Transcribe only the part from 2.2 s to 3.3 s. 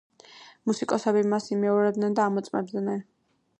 და ამოწმებდნენ.